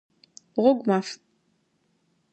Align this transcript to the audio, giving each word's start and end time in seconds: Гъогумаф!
Гъогумаф! 0.61 1.07